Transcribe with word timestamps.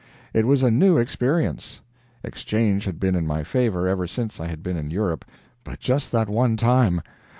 It 0.33 0.47
was 0.47 0.63
a 0.63 0.71
new 0.71 0.97
experience. 0.97 1.79
Exchange 2.23 2.85
had 2.85 2.99
been 2.99 3.13
in 3.13 3.27
my 3.27 3.43
favor 3.43 3.87
ever 3.87 4.07
since 4.07 4.39
I 4.39 4.47
had 4.47 4.63
been 4.63 4.75
in 4.75 4.89
Europe, 4.89 5.25
but 5.63 5.79
just 5.79 6.11
that 6.11 6.27
one 6.27 6.57
time. 6.57 7.03